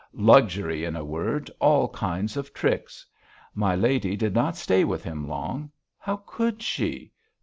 Luxury, 0.15 0.83
in 0.83 0.95
a 0.95 1.05
word, 1.05 1.51
all 1.59 1.87
kinds 1.89 2.35
of 2.35 2.55
tricks. 2.55 3.05
My 3.53 3.75
lady 3.75 4.15
did 4.17 4.33
not 4.33 4.57
stay 4.57 4.83
with 4.83 5.03
him 5.03 5.27
long. 5.29 5.69
How 5.99 6.23
could 6.25 6.63
she? 6.63 7.11